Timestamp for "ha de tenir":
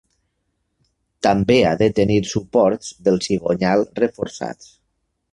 1.71-2.17